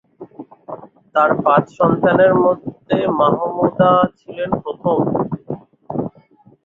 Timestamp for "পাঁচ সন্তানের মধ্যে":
1.43-2.97